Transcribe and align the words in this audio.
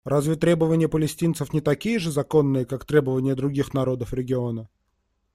Разве 0.03 0.33
требования 0.35 0.87
палестинцев 0.89 1.53
не 1.53 1.61
такие 1.61 1.99
же 1.99 2.09
законные, 2.09 2.65
как 2.65 2.85
требования 2.85 3.35
других 3.35 3.71
народов 3.75 4.15
региона? 4.15 4.67